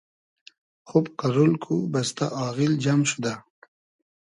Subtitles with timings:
[0.87, 3.33] خوب قئرول کو، بئستۂ آغیل جئم شودۂ